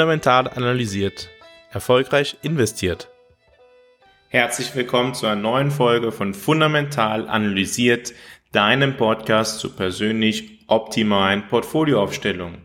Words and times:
Fundamental 0.00 0.48
analysiert. 0.48 1.28
Erfolgreich 1.72 2.38
investiert. 2.40 3.10
Herzlich 4.28 4.74
willkommen 4.74 5.12
zu 5.12 5.26
einer 5.26 5.38
neuen 5.38 5.70
Folge 5.70 6.10
von 6.10 6.32
Fundamental 6.32 7.28
analysiert, 7.28 8.14
deinem 8.50 8.96
Podcast 8.96 9.60
zur 9.60 9.76
persönlich 9.76 10.64
optimalen 10.68 11.46
Portfolioaufstellung. 11.48 12.62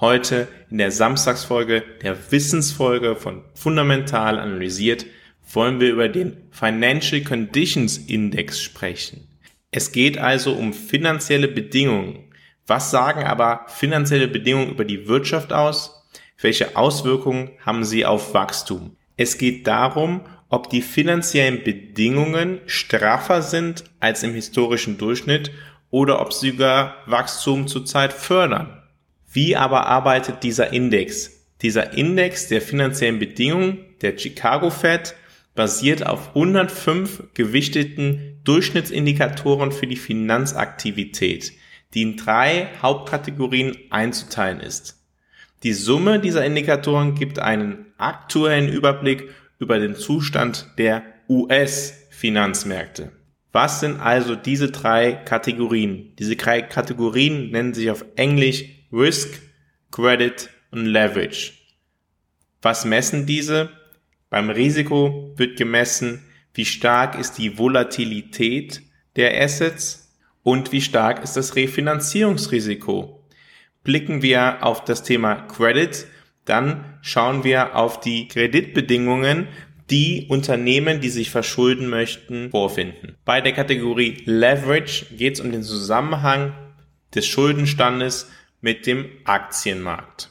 Heute 0.00 0.48
in 0.70 0.78
der 0.78 0.90
Samstagsfolge, 0.90 1.82
der 2.02 2.16
Wissensfolge 2.32 3.16
von 3.16 3.44
Fundamental 3.52 4.38
analysiert, 4.38 5.04
wollen 5.52 5.80
wir 5.80 5.90
über 5.90 6.08
den 6.08 6.48
Financial 6.52 7.20
Conditions 7.20 7.98
Index 7.98 8.62
sprechen. 8.62 9.28
Es 9.70 9.92
geht 9.92 10.16
also 10.16 10.54
um 10.54 10.72
finanzielle 10.72 11.48
Bedingungen. 11.48 12.32
Was 12.66 12.90
sagen 12.90 13.24
aber 13.24 13.66
finanzielle 13.68 14.28
Bedingungen 14.28 14.70
über 14.70 14.86
die 14.86 15.06
Wirtschaft 15.06 15.52
aus? 15.52 15.97
Welche 16.40 16.76
Auswirkungen 16.76 17.50
haben 17.64 17.84
sie 17.84 18.06
auf 18.06 18.32
Wachstum? 18.34 18.96
Es 19.16 19.38
geht 19.38 19.66
darum, 19.66 20.20
ob 20.48 20.70
die 20.70 20.82
finanziellen 20.82 21.64
Bedingungen 21.64 22.60
straffer 22.66 23.42
sind 23.42 23.84
als 24.00 24.22
im 24.22 24.34
historischen 24.34 24.98
Durchschnitt 24.98 25.50
oder 25.90 26.20
ob 26.20 26.32
sie 26.32 26.50
sogar 26.50 26.96
Wachstum 27.06 27.66
zurzeit 27.66 28.12
fördern. 28.12 28.82
Wie 29.30 29.56
aber 29.56 29.86
arbeitet 29.86 30.42
dieser 30.42 30.72
Index? 30.72 31.44
Dieser 31.60 31.92
Index 31.92 32.48
der 32.48 32.62
finanziellen 32.62 33.18
Bedingungen, 33.18 33.84
der 34.00 34.16
Chicago 34.16 34.70
Fed, 34.70 35.14
basiert 35.54 36.06
auf 36.06 36.28
105 36.28 37.34
gewichteten 37.34 38.40
Durchschnittsindikatoren 38.44 39.72
für 39.72 39.88
die 39.88 39.96
Finanzaktivität 39.96 41.52
die 41.94 42.02
in 42.02 42.16
drei 42.16 42.68
Hauptkategorien 42.82 43.76
einzuteilen 43.90 44.60
ist. 44.60 44.97
Die 45.62 45.72
Summe 45.72 46.20
dieser 46.20 46.44
Indikatoren 46.44 47.14
gibt 47.14 47.38
einen 47.38 47.86
aktuellen 47.98 48.68
Überblick 48.68 49.30
über 49.58 49.78
den 49.78 49.96
Zustand 49.96 50.68
der 50.78 51.02
US-Finanzmärkte. 51.28 53.12
Was 53.52 53.80
sind 53.80 53.98
also 53.98 54.36
diese 54.36 54.70
drei 54.70 55.12
Kategorien? 55.12 56.14
Diese 56.18 56.36
drei 56.36 56.62
Kategorien 56.62 57.50
nennen 57.50 57.74
sich 57.74 57.90
auf 57.90 58.04
Englisch 58.16 58.64
Risk, 58.92 59.40
Credit 59.90 60.48
und 60.70 60.86
Leverage. 60.86 61.52
Was 62.62 62.84
messen 62.84 63.26
diese? 63.26 63.70
Beim 64.30 64.50
Risiko 64.50 65.32
wird 65.36 65.56
gemessen, 65.56 66.24
wie 66.54 66.64
stark 66.64 67.18
ist 67.18 67.38
die 67.38 67.58
Volatilität 67.58 68.82
der 69.16 69.42
Assets, 69.42 70.08
und 70.48 70.72
wie 70.72 70.80
stark 70.80 71.22
ist 71.22 71.36
das 71.36 71.56
Refinanzierungsrisiko? 71.56 73.17
Blicken 73.88 74.20
wir 74.20 74.66
auf 74.66 74.84
das 74.84 75.02
Thema 75.02 75.34
Credit, 75.34 76.06
dann 76.44 76.84
schauen 77.00 77.42
wir 77.42 77.74
auf 77.74 78.00
die 78.00 78.28
Kreditbedingungen, 78.28 79.48
die 79.88 80.26
Unternehmen, 80.28 81.00
die 81.00 81.08
sich 81.08 81.30
verschulden 81.30 81.88
möchten, 81.88 82.50
vorfinden. 82.50 83.16
Bei 83.24 83.40
der 83.40 83.52
Kategorie 83.52 84.20
Leverage 84.26 85.06
geht 85.16 85.36
es 85.36 85.40
um 85.40 85.52
den 85.52 85.62
Zusammenhang 85.62 86.52
des 87.14 87.26
Schuldenstandes 87.26 88.30
mit 88.60 88.86
dem 88.86 89.06
Aktienmarkt. 89.24 90.28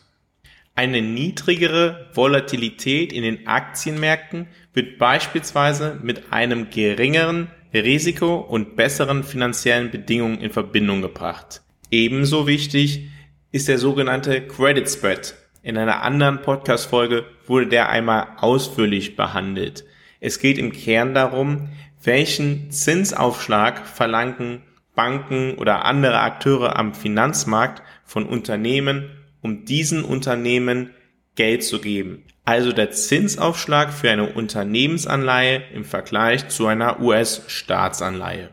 Eine 0.76 1.02
niedrigere 1.02 2.12
Volatilität 2.14 3.12
in 3.12 3.24
den 3.24 3.48
Aktienmärkten 3.48 4.50
wird 4.74 5.00
beispielsweise 5.00 6.00
mit 6.04 6.32
einem 6.32 6.70
geringeren 6.70 7.50
Risiko 7.74 8.36
und 8.36 8.76
besseren 8.76 9.24
finanziellen 9.24 9.90
Bedingungen 9.90 10.42
in 10.42 10.52
Verbindung 10.52 11.02
gebracht. 11.02 11.64
Ebenso 11.90 12.46
wichtig 12.46 13.10
ist 13.58 13.68
der 13.68 13.80
sogenannte 13.80 14.46
Credit 14.46 14.88
Spread. 14.88 15.34
In 15.64 15.80
einer 15.80 16.04
anderen 16.04 16.44
Podcast-Folge 16.44 17.26
wurde 17.48 17.66
der 17.66 17.90
einmal 17.90 18.28
ausführlich 18.38 19.16
behandelt. 19.16 19.84
Es 20.20 20.38
geht 20.38 20.60
im 20.60 20.72
Kern 20.72 21.16
darum, 21.16 21.70
welchen 22.04 22.70
Zinsaufschlag 22.70 23.88
verlangen 23.88 24.62
Banken 24.94 25.56
oder 25.56 25.86
andere 25.86 26.20
Akteure 26.20 26.76
am 26.76 26.94
Finanzmarkt 26.94 27.82
von 28.06 28.28
Unternehmen, 28.28 29.10
um 29.42 29.66
diesen 29.66 30.04
Unternehmen 30.04 30.92
Geld 31.36 31.64
zu 31.64 31.82
geben 31.82 32.24
also 32.48 32.72
der 32.72 32.92
Zinsaufschlag 32.92 33.92
für 33.92 34.10
eine 34.10 34.32
Unternehmensanleihe 34.32 35.64
im 35.74 35.84
Vergleich 35.84 36.48
zu 36.48 36.66
einer 36.68 37.02
US-Staatsanleihe. 37.02 38.52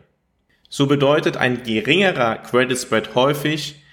So 0.67 0.87
bedeutet 0.87 1.37
ein 1.37 1.63
geringerer 1.63 2.39
Credit 2.39 2.77
Spread 2.77 3.15
häufig 3.15 3.84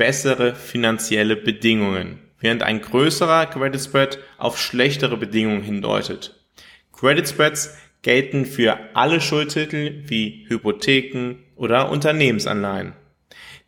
bessere 0.00 0.54
finanzielle 0.54 1.36
Bedingungen, 1.36 2.20
während 2.38 2.62
ein 2.62 2.80
größerer 2.80 3.44
Credit 3.44 3.78
Spread 3.78 4.18
auf 4.38 4.58
schlechtere 4.58 5.18
Bedingungen 5.18 5.60
hindeutet. 5.60 6.42
Credit 6.90 7.28
Spreads 7.28 7.76
gelten 8.00 8.46
für 8.46 8.78
alle 8.94 9.20
Schuldtitel 9.20 10.04
wie 10.06 10.46
Hypotheken 10.48 11.34
oder 11.54 11.90
Unternehmensanleihen. 11.90 12.94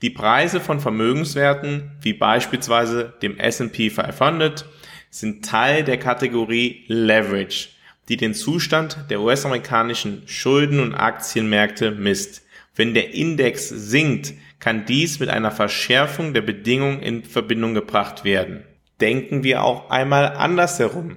Die 0.00 0.09
Preise 0.09 0.60
von 0.60 0.81
Vermögenswerten 0.81 1.91
wie 2.00 2.15
beispielsweise 2.15 3.12
dem 3.20 3.38
S&P 3.38 3.91
500 3.91 4.64
sind 5.10 5.44
Teil 5.44 5.84
der 5.84 5.99
Kategorie 5.99 6.87
Leverage, 6.87 7.69
die 8.09 8.16
den 8.16 8.32
Zustand 8.32 9.04
der 9.10 9.20
US-amerikanischen 9.20 10.22
Schulden- 10.25 10.81
und 10.81 10.94
Aktienmärkte 10.94 11.91
misst. 11.91 12.41
Wenn 12.74 12.94
der 12.94 13.14
Index 13.14 13.68
sinkt, 13.68 14.34
kann 14.58 14.84
dies 14.86 15.20
mit 15.20 15.28
einer 15.28 15.50
Verschärfung 15.50 16.34
der 16.34 16.42
Bedingungen 16.42 17.00
in 17.00 17.24
Verbindung 17.24 17.74
gebracht 17.74 18.24
werden. 18.24 18.64
Denken 19.00 19.42
wir 19.42 19.64
auch 19.64 19.90
einmal 19.90 20.36
andersherum. 20.36 21.16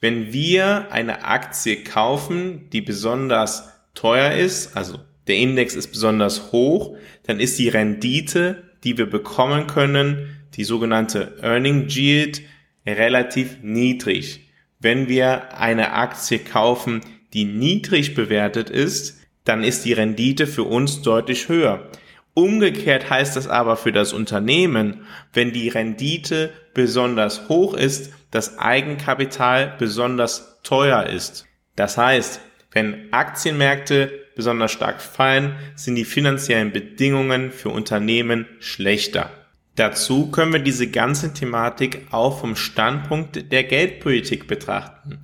Wenn 0.00 0.32
wir 0.32 0.92
eine 0.92 1.24
Aktie 1.24 1.76
kaufen, 1.76 2.68
die 2.70 2.82
besonders 2.82 3.70
teuer 3.94 4.32
ist, 4.32 4.76
also 4.76 4.98
der 5.26 5.36
Index 5.36 5.74
ist 5.74 5.88
besonders 5.88 6.52
hoch, 6.52 6.96
dann 7.22 7.40
ist 7.40 7.58
die 7.58 7.70
Rendite, 7.70 8.64
die 8.84 8.98
wir 8.98 9.06
bekommen 9.06 9.66
können, 9.66 10.36
die 10.54 10.64
sogenannte 10.64 11.38
Earning 11.40 11.88
Yield, 11.88 12.42
relativ 12.86 13.58
niedrig. 13.62 14.50
Wenn 14.78 15.08
wir 15.08 15.58
eine 15.58 15.94
Aktie 15.94 16.38
kaufen, 16.38 17.00
die 17.32 17.46
niedrig 17.46 18.14
bewertet 18.14 18.68
ist, 18.68 19.23
dann 19.44 19.62
ist 19.62 19.84
die 19.84 19.92
Rendite 19.92 20.46
für 20.46 20.64
uns 20.64 21.02
deutlich 21.02 21.48
höher. 21.48 21.88
Umgekehrt 22.34 23.10
heißt 23.10 23.36
das 23.36 23.46
aber 23.46 23.76
für 23.76 23.92
das 23.92 24.12
Unternehmen, 24.12 25.06
wenn 25.32 25.52
die 25.52 25.68
Rendite 25.68 26.52
besonders 26.74 27.48
hoch 27.48 27.74
ist, 27.74 28.12
das 28.32 28.58
Eigenkapital 28.58 29.76
besonders 29.78 30.60
teuer 30.64 31.06
ist. 31.06 31.46
Das 31.76 31.96
heißt, 31.96 32.40
wenn 32.72 33.12
Aktienmärkte 33.12 34.10
besonders 34.34 34.72
stark 34.72 35.00
fallen, 35.00 35.54
sind 35.76 35.94
die 35.94 36.04
finanziellen 36.04 36.72
Bedingungen 36.72 37.52
für 37.52 37.68
Unternehmen 37.68 38.46
schlechter. 38.58 39.30
Dazu 39.76 40.30
können 40.30 40.52
wir 40.52 40.60
diese 40.60 40.88
ganze 40.88 41.32
Thematik 41.32 42.06
auch 42.10 42.40
vom 42.40 42.56
Standpunkt 42.56 43.52
der 43.52 43.64
Geldpolitik 43.64 44.48
betrachten. 44.48 45.20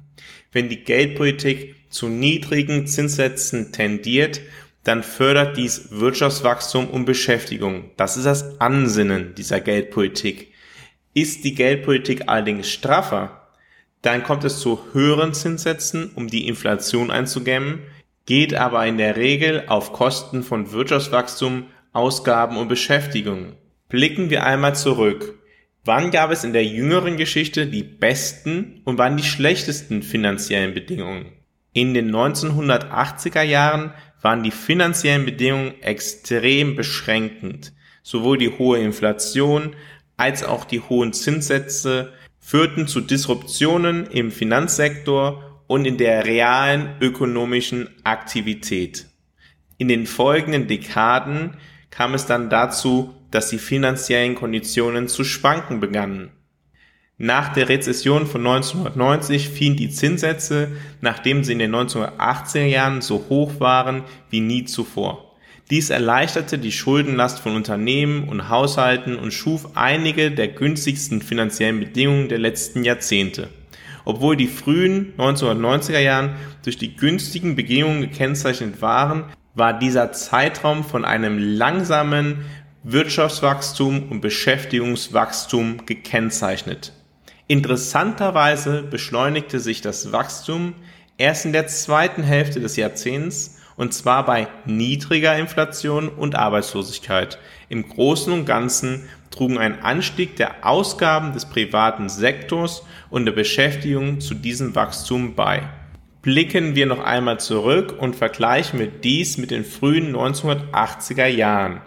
Wenn 0.53 0.69
die 0.69 0.83
Geldpolitik 0.83 1.77
zu 1.91 2.09
niedrigen 2.09 2.87
Zinssätzen 2.87 3.73
tendiert, 3.73 4.41
dann 4.85 5.03
fördert 5.03 5.57
dies 5.57 5.89
Wirtschaftswachstum 5.91 6.89
und 6.89 7.05
Beschäftigung. 7.05 7.91
Das 7.97 8.17
ist 8.17 8.25
das 8.25 8.61
Ansinnen 8.61 9.35
dieser 9.35 9.61
Geldpolitik. 9.61 10.53
Ist 11.13 11.45
die 11.45 11.55
Geldpolitik 11.55 12.29
allerdings 12.29 12.69
straffer, 12.69 13.49
dann 14.03 14.23
kommt 14.23 14.45
es 14.45 14.61
zu 14.61 14.81
höheren 14.93 15.35
Zinssätzen, 15.35 16.13
um 16.15 16.29
die 16.29 16.49
Inflation 16.49 17.11
einzugämmen, 17.11 17.81
geht 18.25 18.55
aber 18.55 18.87
in 18.87 18.97
der 18.97 19.17
Regel 19.17 19.65
auf 19.67 19.93
Kosten 19.93 20.43
von 20.43 20.73
Wirtschaftswachstum, 20.73 21.67
Ausgaben 21.93 22.57
und 22.57 22.69
Beschäftigung. 22.69 23.55
Blicken 23.89 24.31
wir 24.31 24.45
einmal 24.45 24.75
zurück. 24.75 25.40
Wann 25.85 26.11
gab 26.11 26.31
es 26.31 26.45
in 26.45 26.53
der 26.53 26.65
jüngeren 26.65 27.17
Geschichte 27.17 27.67
die 27.67 27.83
besten 27.83 28.83
und 28.85 28.99
wann 28.99 29.17
die 29.17 29.23
schlechtesten 29.23 30.03
finanziellen 30.03 30.75
Bedingungen? 30.75 31.33
In 31.73 31.95
den 31.95 32.15
1980er 32.15 33.43
Jahren 33.43 33.93
waren 34.21 34.43
die 34.43 34.51
finanziellen 34.51 35.25
Bedingungen 35.25 35.81
extrem 35.83 36.77
beschränkend. 36.77 37.73
Sowohl 38.03 38.37
die 38.37 38.51
hohe 38.51 38.79
Inflation 38.79 39.75
als 40.17 40.45
auch 40.45 40.65
die 40.65 40.81
hohen 40.81 41.15
Zinssätze 41.15 42.13
führten 42.39 42.87
zu 42.87 43.01
Disruptionen 43.01 44.07
im 44.07 44.31
Finanzsektor 44.31 45.63
und 45.67 45.87
in 45.87 45.97
der 45.97 46.27
realen 46.27 46.97
ökonomischen 47.01 47.89
Aktivität. 48.05 49.07
In 49.79 49.89
den 49.89 50.07
folgenden 50.07 50.67
Dekaden 50.67 51.57
kam 51.91 52.13
es 52.13 52.27
dann 52.27 52.51
dazu, 52.51 53.15
dass 53.31 53.51
die 53.51 53.59
finanziellen 53.59 54.35
Konditionen 54.35 55.09
zu 55.09 55.25
schwanken 55.25 55.81
begannen. 55.81 56.31
Nach 57.23 57.53
der 57.53 57.69
Rezession 57.69 58.27
von 58.27 58.47
1990 58.47 59.51
fielen 59.51 59.77
die 59.77 59.91
Zinssätze, 59.91 60.69
nachdem 61.03 61.45
sie 61.45 61.53
in 61.53 61.59
den 61.59 61.75
1980er 61.75 62.65
Jahren 62.65 63.03
so 63.03 63.27
hoch 63.29 63.61
waren 63.61 64.05
wie 64.31 64.41
nie 64.41 64.65
zuvor. 64.65 65.37
Dies 65.71 65.91
erleichterte 65.91 66.59
die 66.59 66.73
Schuldenlast 66.73 67.39
von 67.39 67.55
Unternehmen 67.55 68.29
und 68.29 68.49
Haushalten 68.49 69.17
und 69.17 69.33
schuf 69.33 69.77
einige 69.77 70.31
der 70.31 70.49
günstigsten 70.49 71.23
finanziellen 71.23 71.79
Bedingungen 71.79 72.29
der 72.29 72.39
letzten 72.39 72.85
Jahrzehnte. 72.85 73.51
Obwohl 74.05 74.37
die 74.37 74.49
frühen 74.49 75.13
1990er 75.19 76.01
Jahren 76.01 76.37
durch 76.65 76.79
die 76.79 76.97
günstigen 76.97 77.55
Bedingungen 77.55 78.01
gekennzeichnet 78.01 78.81
waren, 78.81 79.25
war 79.55 79.79
dieser 79.79 80.11
Zeitraum 80.13 80.85
von 80.85 81.05
einem 81.05 81.39
langsamen 81.39 82.47
Wirtschaftswachstum 82.83 84.11
und 84.11 84.23
Beschäftigungswachstum 84.23 85.85
gekennzeichnet. 85.85 86.95
Interessanterweise 87.47 88.83
beschleunigte 88.83 89.61
sich 89.61 89.83
das 89.83 90.13
Wachstum 90.13 90.75
erst 91.19 91.45
in 91.45 91.53
der 91.53 91.67
zweiten 91.67 92.23
Hälfte 92.23 92.59
des 92.59 92.77
Jahrzehnts 92.77 93.59
und 93.77 93.93
zwar 93.93 94.25
bei 94.25 94.49
niedriger 94.65 95.37
Inflation 95.37 96.09
und 96.09 96.37
Arbeitslosigkeit. 96.37 97.39
Im 97.69 97.87
Großen 97.87 98.33
und 98.33 98.47
Ganzen 98.47 99.09
trugen 99.31 99.59
ein 99.59 99.83
Anstieg 99.83 100.37
der 100.37 100.67
Ausgaben 100.67 101.35
des 101.35 101.47
privaten 101.47 102.09
Sektors 102.09 102.83
und 103.11 103.27
der 103.27 103.33
Beschäftigung 103.33 104.21
zu 104.21 104.35
diesem 104.35 104.75
Wachstum 104.75 105.35
bei. 105.35 105.69
Blicken 106.23 106.75
wir 106.75 106.87
noch 106.87 107.03
einmal 107.03 107.41
zurück 107.41 107.97
und 107.99 108.17
vergleichen 108.17 108.79
wir 108.79 108.89
dies 108.89 109.39
mit 109.39 109.51
den 109.51 109.65
frühen 109.65 110.15
1980er 110.15 111.27
Jahren. 111.27 111.81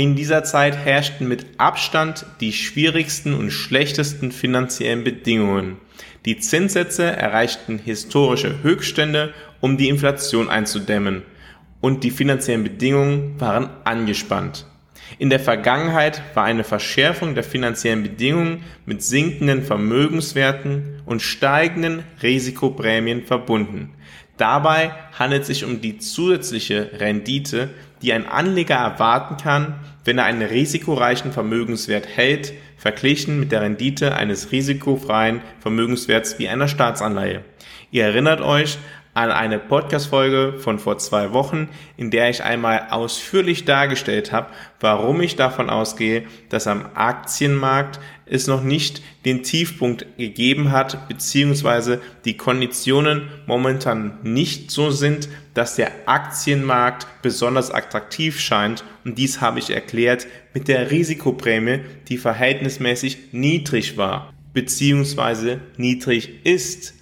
In 0.00 0.16
dieser 0.16 0.44
Zeit 0.44 0.78
herrschten 0.78 1.28
mit 1.28 1.44
Abstand 1.58 2.24
die 2.40 2.54
schwierigsten 2.54 3.34
und 3.34 3.50
schlechtesten 3.50 4.32
finanziellen 4.32 5.04
Bedingungen. 5.04 5.76
Die 6.24 6.38
Zinssätze 6.38 7.04
erreichten 7.04 7.78
historische 7.78 8.62
Höchststände, 8.62 9.34
um 9.60 9.76
die 9.76 9.90
Inflation 9.90 10.48
einzudämmen, 10.48 11.22
und 11.82 12.02
die 12.02 12.10
finanziellen 12.10 12.62
Bedingungen 12.62 13.38
waren 13.38 13.68
angespannt. 13.84 14.64
In 15.18 15.28
der 15.28 15.38
Vergangenheit 15.38 16.22
war 16.32 16.44
eine 16.44 16.64
Verschärfung 16.64 17.34
der 17.34 17.44
finanziellen 17.44 18.02
Bedingungen 18.02 18.64
mit 18.86 19.02
sinkenden 19.02 19.62
Vermögenswerten 19.62 21.02
und 21.04 21.20
steigenden 21.20 22.04
Risikoprämien 22.22 23.24
verbunden. 23.26 23.90
Dabei 24.40 24.92
handelt 25.18 25.42
es 25.42 25.48
sich 25.48 25.66
um 25.66 25.82
die 25.82 25.98
zusätzliche 25.98 26.92
Rendite, 26.98 27.68
die 28.00 28.14
ein 28.14 28.26
Anleger 28.26 28.76
erwarten 28.76 29.36
kann, 29.36 29.74
wenn 30.06 30.16
er 30.16 30.24
einen 30.24 30.40
risikoreichen 30.40 31.30
Vermögenswert 31.30 32.08
hält, 32.08 32.54
verglichen 32.78 33.38
mit 33.38 33.52
der 33.52 33.60
Rendite 33.60 34.14
eines 34.16 34.50
risikofreien 34.50 35.42
Vermögenswerts 35.58 36.38
wie 36.38 36.48
einer 36.48 36.68
Staatsanleihe. 36.68 37.44
Ihr 37.90 38.04
erinnert 38.04 38.40
euch 38.40 38.78
an 39.12 39.30
eine 39.30 39.58
Podcast-Folge 39.58 40.54
von 40.58 40.78
vor 40.78 40.96
zwei 40.96 41.34
Wochen, 41.34 41.68
in 41.98 42.10
der 42.10 42.30
ich 42.30 42.42
einmal 42.42 42.86
ausführlich 42.90 43.66
dargestellt 43.66 44.32
habe, 44.32 44.46
warum 44.78 45.20
ich 45.20 45.36
davon 45.36 45.68
ausgehe, 45.68 46.24
dass 46.48 46.66
am 46.66 46.86
Aktienmarkt 46.94 48.00
es 48.30 48.46
noch 48.46 48.62
nicht 48.62 49.02
den 49.24 49.42
Tiefpunkt 49.42 50.06
gegeben 50.16 50.72
hat, 50.72 51.08
beziehungsweise 51.08 52.00
die 52.24 52.36
Konditionen 52.36 53.28
momentan 53.46 54.18
nicht 54.22 54.70
so 54.70 54.90
sind, 54.90 55.28
dass 55.52 55.76
der 55.76 55.90
Aktienmarkt 56.06 57.06
besonders 57.20 57.70
attraktiv 57.70 58.40
scheint. 58.40 58.84
Und 59.04 59.18
dies 59.18 59.40
habe 59.40 59.58
ich 59.58 59.70
erklärt 59.70 60.26
mit 60.54 60.68
der 60.68 60.90
Risikoprämie, 60.90 61.80
die 62.08 62.16
verhältnismäßig 62.16 63.32
niedrig 63.32 63.96
war, 63.98 64.32
beziehungsweise 64.54 65.60
niedrig 65.76 66.46
ist 66.46 66.94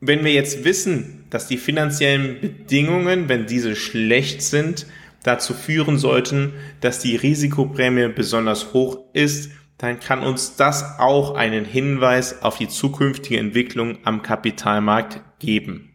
wenn 0.00 0.24
wir 0.24 0.32
jetzt 0.32 0.64
wissen, 0.64 1.24
dass 1.30 1.48
die 1.48 1.56
finanziellen 1.56 2.40
Bedingungen, 2.40 3.28
wenn 3.28 3.46
diese 3.46 3.74
schlecht 3.74 4.42
sind, 4.42 4.86
dazu 5.24 5.54
führen 5.54 5.98
sollten, 5.98 6.52
dass 6.80 7.00
die 7.00 7.16
Risikoprämie 7.16 8.08
besonders 8.08 8.72
hoch 8.72 8.98
ist, 9.12 9.50
dann 9.78 10.00
kann 10.00 10.22
uns 10.22 10.56
das 10.56 10.98
auch 10.98 11.34
einen 11.34 11.64
Hinweis 11.64 12.42
auf 12.42 12.58
die 12.58 12.68
zukünftige 12.68 13.38
Entwicklung 13.38 13.98
am 14.04 14.22
Kapitalmarkt 14.22 15.20
geben. 15.38 15.94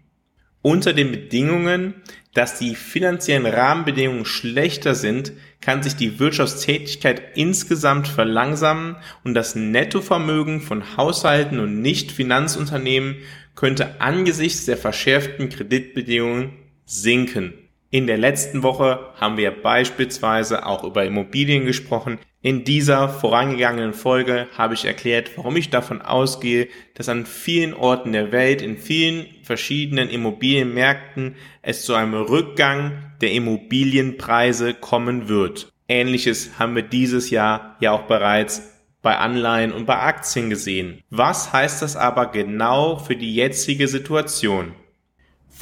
Unter 0.62 0.94
den 0.94 1.12
Bedingungen, 1.12 1.96
dass 2.34 2.58
die 2.58 2.76
finanziellen 2.76 3.46
Rahmenbedingungen 3.46 4.24
schlechter 4.24 4.96
sind, 4.96 5.34
kann 5.60 5.84
sich 5.84 5.98
die 5.98 6.20
Wirtschaftstätigkeit 6.20 7.22
insgesamt 7.36 8.08
verlangsamen 8.08 8.96
und 9.26 9.34
das 9.34 9.56
Nettovermögen 9.56 10.62
von 10.62 10.96
Haushalten 10.96 11.60
und 11.60 11.82
Nicht-Finanzunternehmen 11.82 13.18
könnte 13.56 14.00
angesichts 14.00 14.66
der 14.66 14.78
verschärften 14.78 15.50
Kreditbedingungen 15.50 16.54
sinken. 16.86 17.54
In 17.94 18.08
der 18.08 18.18
letzten 18.18 18.64
Woche 18.64 19.12
haben 19.22 19.38
wir 19.38 19.52
beispielsweise 19.52 20.66
auch 20.66 20.84
über 20.84 21.06
Immobilien 21.06 21.68
gesprochen. 21.68 22.18
In 22.42 22.64
dieser 22.64 23.08
vorangegangenen 23.08 23.94
Folge 23.94 24.48
habe 24.58 24.74
ich 24.74 24.86
erklärt, 24.86 25.30
warum 25.36 25.58
ich 25.58 25.70
davon 25.70 26.02
ausgehe, 26.02 26.70
dass 26.96 27.08
an 27.08 27.28
vielen 27.28 27.76
Orten 27.76 28.12
der 28.12 28.32
Welt, 28.32 28.64
in 28.64 28.80
vielen 28.80 29.28
verschiedenen 29.44 30.10
Immobilienmärkten 30.10 31.36
es 31.62 31.86
zu 31.86 31.94
einem 31.94 32.16
Rückgang 32.16 33.14
der 33.22 33.32
Immobilienpreise 33.34 34.74
kommen 34.74 35.30
wird. 35.30 35.72
Ähnliches 35.88 36.58
haben 36.58 36.76
wir 36.76 36.82
dieses 36.82 37.30
Jahr 37.30 37.78
ja 37.80 37.92
auch 37.92 38.08
bereits 38.08 38.74
bei 39.04 39.20
Anleihen 39.20 39.72
und 39.72 39.86
bei 39.86 40.00
Aktien 40.00 40.50
gesehen. 40.50 41.04
Was 41.12 41.54
heißt 41.54 41.84
das 41.84 41.96
aber 41.96 42.32
genau 42.32 42.98
für 42.98 43.16
die 43.16 43.36
jetzige 43.36 43.88
Situation? 43.88 44.74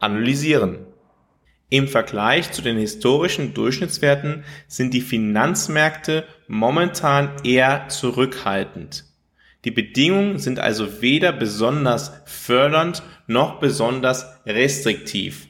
analysieren. 0.00 0.78
Im 1.70 1.86
Vergleich 1.86 2.50
zu 2.52 2.62
den 2.62 2.78
historischen 2.78 3.52
Durchschnittswerten 3.52 4.44
sind 4.66 4.94
die 4.94 5.02
Finanzmärkte 5.02 6.24
momentan 6.46 7.32
eher 7.44 7.88
zurückhaltend. 7.88 9.04
Die 9.64 9.70
Bedingungen 9.70 10.38
sind 10.38 10.60
also 10.60 11.02
weder 11.02 11.32
besonders 11.32 12.12
fördernd 12.24 13.02
noch 13.26 13.60
besonders 13.60 14.26
restriktiv. 14.46 15.48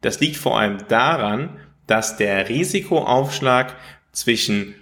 Das 0.00 0.18
liegt 0.18 0.36
vor 0.36 0.58
allem 0.58 0.78
daran, 0.88 1.60
dass 1.86 2.16
der 2.16 2.48
Risikoaufschlag 2.48 3.76
zwischen 4.12 4.74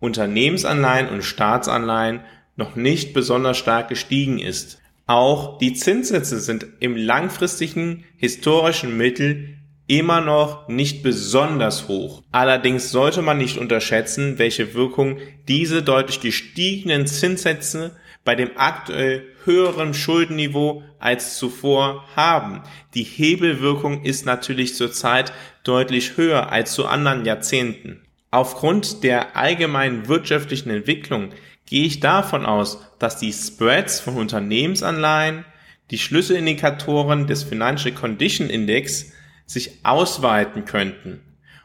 Unternehmensanleihen 0.00 1.08
und 1.08 1.22
Staatsanleihen 1.22 2.20
noch 2.56 2.76
nicht 2.76 3.14
besonders 3.14 3.56
stark 3.56 3.88
gestiegen 3.88 4.38
ist. 4.38 4.80
Auch 5.08 5.56
die 5.56 5.72
Zinssätze 5.72 6.38
sind 6.38 6.66
im 6.80 6.94
langfristigen 6.94 8.04
historischen 8.18 8.98
Mittel 8.98 9.56
immer 9.86 10.20
noch 10.20 10.68
nicht 10.68 11.02
besonders 11.02 11.88
hoch. 11.88 12.22
Allerdings 12.30 12.90
sollte 12.90 13.22
man 13.22 13.38
nicht 13.38 13.56
unterschätzen, 13.56 14.38
welche 14.38 14.74
Wirkung 14.74 15.16
diese 15.48 15.82
deutlich 15.82 16.20
gestiegenen 16.20 17.06
Zinssätze 17.06 17.96
bei 18.22 18.34
dem 18.34 18.50
aktuell 18.56 19.24
höheren 19.46 19.94
Schuldenniveau 19.94 20.82
als 20.98 21.38
zuvor 21.38 22.04
haben. 22.14 22.62
Die 22.92 23.02
Hebelwirkung 23.02 24.04
ist 24.04 24.26
natürlich 24.26 24.74
zurzeit 24.74 25.32
deutlich 25.64 26.18
höher 26.18 26.52
als 26.52 26.74
zu 26.74 26.84
anderen 26.84 27.24
Jahrzehnten. 27.24 28.02
Aufgrund 28.30 29.04
der 29.04 29.38
allgemeinen 29.38 30.06
wirtschaftlichen 30.06 30.68
Entwicklung 30.68 31.30
gehe 31.68 31.84
ich 31.84 32.00
davon 32.00 32.46
aus, 32.46 32.80
dass 32.98 33.18
die 33.18 33.32
Spreads 33.32 34.00
von 34.00 34.16
Unternehmensanleihen, 34.16 35.44
die 35.90 35.98
Schlüsselindikatoren 35.98 37.26
des 37.26 37.42
Financial 37.42 37.94
Condition 37.94 38.50
Index 38.50 39.12
sich 39.46 39.84
ausweiten 39.84 40.64
könnten. 40.64 41.20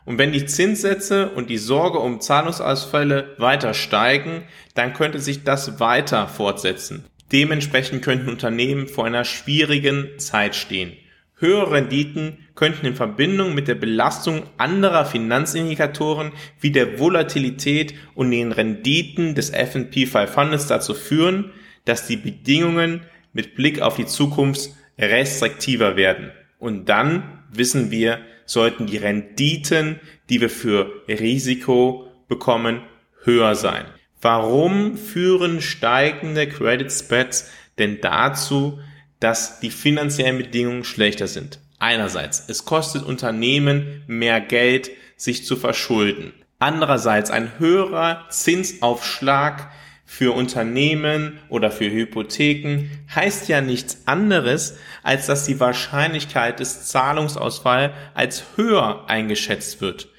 Und 0.05 0.17
wenn 0.17 0.33
die 0.33 0.45
Zinssätze 0.45 1.29
und 1.29 1.49
die 1.49 1.57
Sorge 1.57 1.99
um 1.99 2.19
Zahlungsausfälle 2.19 3.35
weiter 3.37 3.73
steigen, 3.73 4.43
dann 4.75 4.93
könnte 4.93 5.19
sich 5.19 5.43
das 5.43 5.79
weiter 5.79 6.27
fortsetzen. 6.27 7.05
Dementsprechend 7.31 8.03
könnten 8.03 8.29
Unternehmen 8.29 8.87
vor 8.87 9.05
einer 9.05 9.25
schwierigen 9.25 10.19
Zeit 10.19 10.55
stehen. 10.55 10.93
Höhere 11.43 11.71
Renditen 11.71 12.37
könnten 12.55 12.85
in 12.85 12.95
Verbindung 12.95 13.53
mit 13.53 13.67
der 13.67 13.75
Belastung 13.75 14.43
anderer 14.57 15.03
Finanzindikatoren 15.03 16.31
wie 16.61 16.71
der 16.71 16.99
Volatilität 16.99 17.95
und 18.15 18.31
den 18.31 18.53
Renditen 18.53 19.35
des 19.35 19.49
S&P 19.49 20.05
500 20.05 20.69
dazu 20.69 20.93
führen, 20.93 21.51
dass 21.83 22.07
die 22.07 22.15
Bedingungen 22.15 23.01
mit 23.33 23.55
Blick 23.55 23.81
auf 23.81 23.97
die 23.97 24.05
Zukunft 24.05 24.69
restriktiver 24.97 25.97
werden. 25.97 26.31
Und 26.59 26.87
dann 26.87 27.43
wissen 27.51 27.91
wir, 27.91 28.19
sollten 28.45 28.85
die 28.85 28.95
Renditen, 28.95 29.99
die 30.29 30.39
wir 30.39 30.49
für 30.49 31.03
Risiko 31.09 32.07
bekommen, 32.29 32.83
höher 33.25 33.55
sein. 33.55 33.83
Warum 34.21 34.95
führen 34.95 35.59
steigende 35.59 36.47
Credit 36.47 36.89
Spreads 36.89 37.51
denn 37.77 37.99
dazu, 37.99 38.79
dass 39.23 39.61
die 39.61 39.71
finanziellen 39.71 40.37
Bedingungen 40.37 40.83
schlechter 40.83 41.27
sind? 41.27 41.59
Einerseits, 41.79 42.43
es 42.47 42.65
kostet 42.65 43.03
Unternehmen 43.03 44.03
mehr 44.05 44.41
Geld, 44.41 44.91
sich 45.15 45.45
zu 45.45 45.55
verschulden. 45.55 46.33
Andererseits, 46.59 47.31
ein 47.31 47.57
höherer 47.57 48.25
Zinsaufschlag 48.29 49.71
für 50.05 50.33
Unternehmen 50.33 51.39
oder 51.49 51.71
für 51.71 51.89
Hypotheken 51.89 52.89
heißt 53.15 53.47
ja 53.47 53.61
nichts 53.61 54.03
anderes, 54.05 54.77
als 55.01 55.25
dass 55.25 55.45
die 55.45 55.59
Wahrscheinlichkeit 55.59 56.59
des 56.59 56.87
Zahlungsausfalls 56.87 57.93
als 58.13 58.43
höher 58.55 59.05
eingeschätzt 59.07 59.81
wird. 59.81 60.09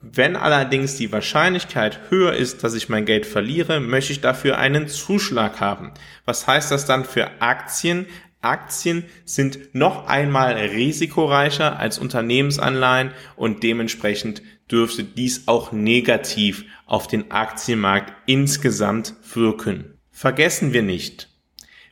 Wenn 0.00 0.36
allerdings 0.36 0.96
die 0.96 1.12
Wahrscheinlichkeit 1.12 2.00
höher 2.10 2.32
ist, 2.32 2.64
dass 2.64 2.74
ich 2.74 2.88
mein 2.88 3.04
Geld 3.04 3.24
verliere, 3.24 3.80
möchte 3.80 4.12
ich 4.12 4.20
dafür 4.20 4.58
einen 4.58 4.88
Zuschlag 4.88 5.60
haben. 5.60 5.92
Was 6.24 6.46
heißt 6.46 6.70
das 6.70 6.86
dann 6.86 7.04
für 7.04 7.40
Aktien? 7.40 8.06
Aktien 8.42 9.04
sind 9.24 9.74
noch 9.74 10.06
einmal 10.06 10.54
risikoreicher 10.54 11.78
als 11.78 11.98
Unternehmensanleihen 11.98 13.12
und 13.36 13.62
dementsprechend 13.62 14.42
dürfte 14.70 15.04
dies 15.04 15.48
auch 15.48 15.72
negativ 15.72 16.64
auf 16.86 17.06
den 17.06 17.30
Aktienmarkt 17.30 18.12
insgesamt 18.26 19.14
wirken. 19.34 19.98
Vergessen 20.10 20.72
wir 20.72 20.82
nicht, 20.82 21.28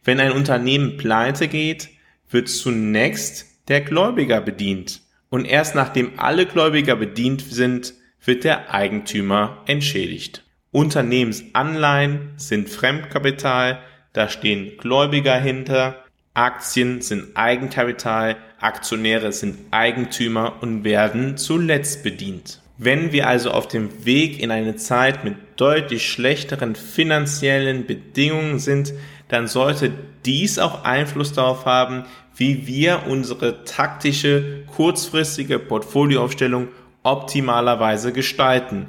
wenn 0.05 0.21
ein 0.21 0.33
Unternehmen 0.33 0.97
pleite 0.97 1.49
geht, 1.49 1.91
wird 2.29 2.49
zunächst 2.49 3.47
der 3.69 3.81
Gläubiger 3.81 4.41
bedient 4.41 5.03
und 5.29 5.45
erst 5.45 5.75
nachdem 5.75 6.19
alle 6.19 6.47
Gläubiger 6.47 6.97
bedient 6.97 7.43
sind, 7.43 7.95
wird 8.25 8.45
der 8.45 8.75
Eigentümer 8.75 9.63
entschädigt. 9.67 10.45
Unternehmensanleihen 10.73 12.33
sind 12.37 12.69
Fremdkapital, 12.69 13.83
da 14.13 14.29
stehen 14.29 14.77
Gläubiger 14.79 15.39
hinter, 15.39 16.05
Aktien 16.35 17.03
sind 17.03 17.37
Eigenkapital, 17.37 18.37
Aktionäre 18.61 19.33
sind 19.33 19.59
Eigentümer 19.73 20.55
und 20.61 20.85
werden 20.85 21.37
zuletzt 21.37 22.05
bedient. 22.05 22.61
Wenn 22.79 23.13
wir 23.13 23.27
also 23.27 23.51
auf 23.51 23.67
dem 23.67 24.07
Weg 24.07 24.41
in 24.41 24.51
eine 24.51 24.77
Zeit 24.77 25.25
mit 25.25 25.35
deutlich 25.57 26.09
schlechteren 26.09 26.77
finanziellen 26.77 27.85
Bedingungen 27.85 28.59
sind, 28.59 28.95
dann 29.29 29.49
sollte 29.49 29.93
dies 30.25 30.59
auch 30.59 30.85
Einfluss 30.85 31.33
darauf 31.33 31.67
haben, 31.67 32.05
wie 32.37 32.67
wir 32.67 33.03
unsere 33.07 33.65
taktische, 33.65 34.65
kurzfristige 34.75 35.59
Portfolioaufstellung 35.59 36.69
optimalerweise 37.03 38.13
gestalten. 38.13 38.87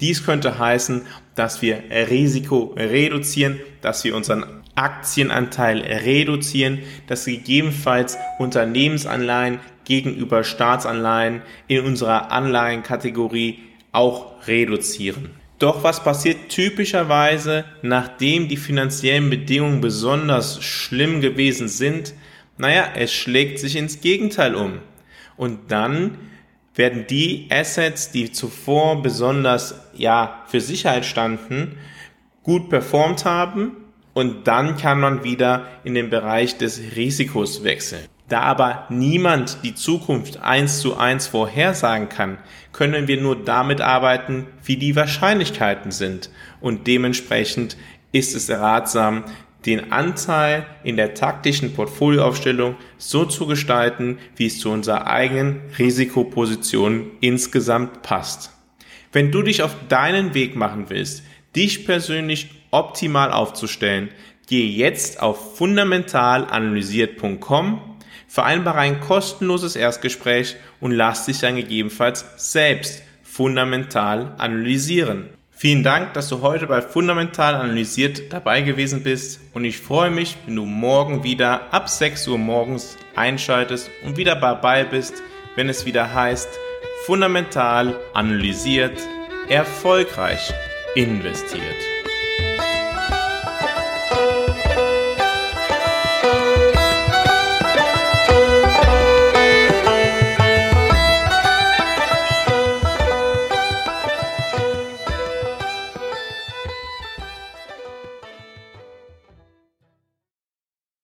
Dies 0.00 0.24
könnte 0.24 0.58
heißen, 0.58 1.02
dass 1.34 1.62
wir 1.62 1.82
Risiko 1.90 2.74
reduzieren, 2.76 3.60
dass 3.80 4.04
wir 4.04 4.14
unseren 4.14 4.61
Aktienanteil 4.74 5.80
reduzieren, 5.80 6.80
dass 7.06 7.26
gegebenenfalls 7.26 8.16
Unternehmensanleihen 8.38 9.60
gegenüber 9.84 10.44
Staatsanleihen 10.44 11.42
in 11.68 11.84
unserer 11.84 12.30
Anleihenkategorie 12.30 13.60
auch 13.92 14.46
reduzieren. 14.46 15.30
Doch 15.58 15.84
was 15.84 16.02
passiert 16.02 16.48
typischerweise, 16.48 17.64
nachdem 17.82 18.48
die 18.48 18.56
finanziellen 18.56 19.30
Bedingungen 19.30 19.80
besonders 19.80 20.62
schlimm 20.62 21.20
gewesen 21.20 21.68
sind? 21.68 22.14
Naja, 22.58 22.88
es 22.96 23.12
schlägt 23.12 23.58
sich 23.58 23.76
ins 23.76 24.00
Gegenteil 24.00 24.54
um. 24.54 24.78
Und 25.36 25.70
dann 25.70 26.18
werden 26.74 27.06
die 27.08 27.46
Assets, 27.50 28.10
die 28.10 28.32
zuvor 28.32 29.02
besonders 29.02 29.80
ja 29.94 30.42
für 30.46 30.60
Sicherheit 30.60 31.04
standen, 31.04 31.78
gut 32.42 32.68
performt 32.68 33.24
haben, 33.24 33.76
und 34.14 34.46
dann 34.46 34.76
kann 34.76 35.00
man 35.00 35.24
wieder 35.24 35.66
in 35.84 35.94
den 35.94 36.10
Bereich 36.10 36.58
des 36.58 36.80
Risikos 36.96 37.64
wechseln. 37.64 38.06
Da 38.28 38.40
aber 38.40 38.86
niemand 38.88 39.58
die 39.62 39.74
Zukunft 39.74 40.42
eins 40.42 40.80
zu 40.80 40.96
eins 40.96 41.26
vorhersagen 41.26 42.08
kann, 42.08 42.38
können 42.72 43.08
wir 43.08 43.20
nur 43.20 43.36
damit 43.36 43.80
arbeiten, 43.80 44.46
wie 44.64 44.76
die 44.76 44.96
Wahrscheinlichkeiten 44.96 45.90
sind. 45.90 46.30
Und 46.60 46.86
dementsprechend 46.86 47.76
ist 48.10 48.34
es 48.34 48.48
ratsam, 48.48 49.24
den 49.66 49.92
Anteil 49.92 50.66
in 50.82 50.96
der 50.96 51.14
taktischen 51.14 51.74
Portfolioaufstellung 51.74 52.76
so 52.96 53.24
zu 53.24 53.46
gestalten, 53.46 54.18
wie 54.36 54.46
es 54.46 54.58
zu 54.58 54.70
unserer 54.70 55.06
eigenen 55.06 55.60
Risikoposition 55.78 57.10
insgesamt 57.20 58.02
passt. 58.02 58.50
Wenn 59.12 59.30
du 59.30 59.42
dich 59.42 59.62
auf 59.62 59.76
deinen 59.88 60.34
Weg 60.34 60.56
machen 60.56 60.86
willst, 60.88 61.22
dich 61.54 61.84
persönlich 61.84 62.61
optimal 62.72 63.30
aufzustellen, 63.30 64.08
gehe 64.48 64.68
jetzt 64.68 65.22
auf 65.22 65.56
fundamentalanalysiert.com, 65.56 67.80
vereinbare 68.26 68.78
ein 68.78 68.98
kostenloses 69.00 69.76
Erstgespräch 69.76 70.56
und 70.80 70.90
lass 70.90 71.26
dich 71.26 71.38
dann 71.38 71.54
gegebenenfalls 71.56 72.24
selbst 72.36 73.04
fundamental 73.22 74.34
analysieren. 74.38 75.28
Vielen 75.62 75.84
Dank, 75.84 76.14
dass 76.14 76.28
du 76.28 76.42
heute 76.42 76.66
bei 76.66 76.82
Fundamental 76.82 77.54
Analysiert 77.54 78.32
dabei 78.32 78.62
gewesen 78.62 79.04
bist 79.04 79.38
und 79.54 79.64
ich 79.64 79.78
freue 79.78 80.10
mich, 80.10 80.36
wenn 80.44 80.56
du 80.56 80.64
morgen 80.64 81.22
wieder 81.22 81.72
ab 81.72 81.88
6 81.88 82.26
Uhr 82.26 82.38
morgens 82.38 82.96
einschaltest 83.14 83.88
und 84.04 84.16
wieder 84.16 84.34
dabei 84.34 84.82
bist, 84.82 85.22
wenn 85.54 85.68
es 85.68 85.86
wieder 85.86 86.12
heißt 86.12 86.48
Fundamental 87.06 87.94
Analysiert, 88.12 88.98
erfolgreich 89.48 90.52
investiert. 90.96 91.91